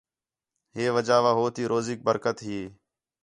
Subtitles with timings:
[0.75, 2.59] ہے وجہ وا ہو تی روزیک برکت ہی